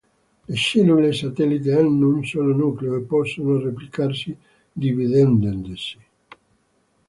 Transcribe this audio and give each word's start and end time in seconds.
Le 0.47 0.55
cellule 0.55 1.13
satellite 1.13 1.69
hanno 1.73 2.07
un 2.07 2.25
solo 2.25 2.55
nucleo 2.55 2.95
e 2.95 3.01
possono 3.03 3.59
replicarsi 3.59 4.35
dividendosi. 4.73 5.97